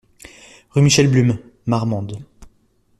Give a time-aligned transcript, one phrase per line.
[0.71, 2.17] Rue Michel Blum, Marmande